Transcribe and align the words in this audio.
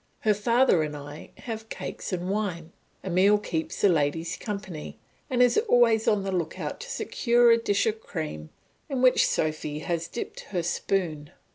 Her 0.21 0.33
father 0.33 0.81
and 0.81 0.95
I 0.97 1.29
have 1.41 1.69
cakes 1.69 2.11
and 2.11 2.27
wine; 2.27 2.71
Emile 3.05 3.37
keeps 3.37 3.81
the 3.81 3.87
ladies 3.89 4.35
company 4.35 4.97
and 5.29 5.43
is 5.43 5.59
always 5.67 6.07
on 6.07 6.23
the 6.23 6.31
look 6.31 6.59
out 6.59 6.79
to 6.79 6.89
secure 6.89 7.51
a 7.51 7.57
dish 7.61 7.85
of 7.85 8.01
cream 8.01 8.49
in 8.89 9.03
which 9.03 9.27
Sophy 9.27 9.77
has 9.77 10.07
dipped 10.07 10.39
her 10.39 10.63
spoon. 10.63 11.29